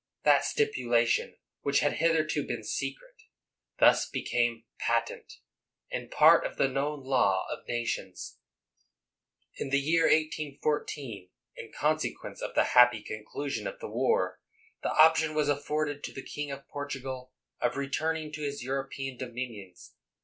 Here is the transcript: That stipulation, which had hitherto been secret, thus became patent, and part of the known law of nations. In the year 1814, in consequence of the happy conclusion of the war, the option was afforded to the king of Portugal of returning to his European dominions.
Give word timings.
That 0.23 0.43
stipulation, 0.43 1.37
which 1.61 1.81
had 1.81 1.97
hitherto 1.97 2.43
been 2.43 2.63
secret, 2.63 3.17
thus 3.79 4.09
became 4.09 4.63
patent, 4.79 5.33
and 5.91 6.09
part 6.09 6.43
of 6.43 6.57
the 6.57 6.67
known 6.67 7.03
law 7.03 7.45
of 7.51 7.67
nations. 7.67 8.39
In 9.57 9.69
the 9.69 9.79
year 9.79 10.05
1814, 10.05 11.29
in 11.55 11.71
consequence 11.73 12.41
of 12.41 12.55
the 12.55 12.63
happy 12.73 13.03
conclusion 13.03 13.67
of 13.67 13.79
the 13.79 13.89
war, 13.91 14.39
the 14.81 14.89
option 14.91 15.35
was 15.35 15.49
afforded 15.49 16.03
to 16.05 16.11
the 16.11 16.23
king 16.25 16.49
of 16.49 16.67
Portugal 16.67 17.31
of 17.61 17.77
returning 17.77 18.31
to 18.31 18.41
his 18.41 18.63
European 18.63 19.17
dominions. 19.17 19.93